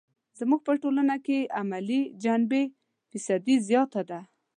[0.39, 2.63] زموږ په ټولنه کې یې د عملي جنبې
[3.09, 4.19] فیصدي زیاته ده.